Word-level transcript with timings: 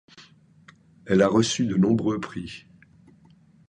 Elle 1.05 1.21
a 1.21 1.27
reçu 1.27 1.67
de 1.67 1.75
nombreux 1.75 2.19
prix. 2.19 2.65